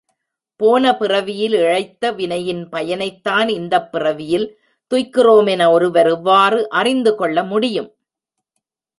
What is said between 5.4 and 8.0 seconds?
என ஒருவர் எவ்வாறு அறிந்து கொள்ள முடியும்?